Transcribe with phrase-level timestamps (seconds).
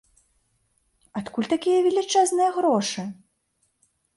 [1.21, 3.01] Адкуль такія велічэзныя грошы?